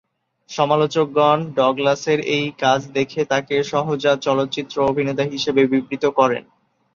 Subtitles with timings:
[0.49, 6.43] সমালোচকগণ ডগলাসের এই কাজ দেখে তাকে "সহজাত চলচ্চিত্র অভিনেতা" হিসেবে বিবৃত করেন।